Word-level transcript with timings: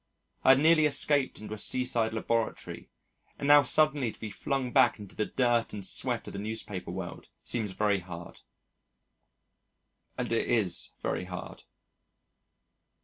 I 0.43 0.55
had 0.55 0.59
nearly 0.59 0.87
escaped 0.87 1.39
into 1.39 1.53
a 1.53 1.59
seaside 1.59 2.11
laboratory, 2.11 2.89
and 3.37 3.47
now 3.47 3.61
suddenly 3.61 4.11
to 4.11 4.19
be 4.19 4.31
flung 4.31 4.71
back 4.71 4.97
into 4.97 5.15
the 5.15 5.27
dirt 5.27 5.73
and 5.75 5.85
sweat 5.85 6.25
of 6.25 6.33
the 6.33 6.39
newspaper 6.39 6.89
world 6.89 7.29
seems 7.43 7.73
very 7.73 7.99
hard, 7.99 8.41
and 10.17 10.31
it 10.31 10.47
is 10.49 10.89
very 11.03 11.25
hard. 11.25 11.65